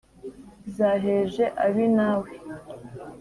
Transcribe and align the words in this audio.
Zaheje 0.75 1.45
ab’i 1.65 1.85
Nawe 1.95 2.29